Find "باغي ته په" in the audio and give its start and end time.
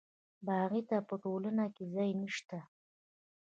0.47-1.15